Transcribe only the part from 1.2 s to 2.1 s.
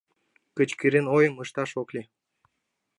ышташ ок лий.